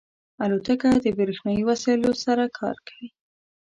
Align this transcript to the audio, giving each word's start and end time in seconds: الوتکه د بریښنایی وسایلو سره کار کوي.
الوتکه 0.43 0.89
د 1.03 1.05
بریښنایی 1.17 1.63
وسایلو 1.69 2.11
سره 2.23 2.43
کار 2.59 2.75
کوي. 2.87 3.07